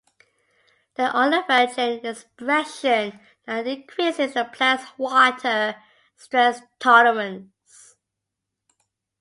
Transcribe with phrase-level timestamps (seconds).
[0.95, 5.75] They all affect gene expression that increases the plants water
[6.15, 7.93] stress tolerance.